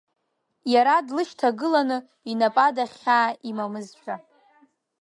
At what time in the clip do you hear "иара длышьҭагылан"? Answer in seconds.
0.73-1.89